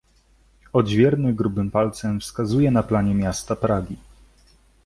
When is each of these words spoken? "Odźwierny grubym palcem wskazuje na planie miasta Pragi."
"Odźwierny 0.73 1.33
grubym 1.33 1.71
palcem 1.71 2.19
wskazuje 2.19 2.71
na 2.71 2.83
planie 2.83 3.15
miasta 3.15 3.55
Pragi." 3.55 3.97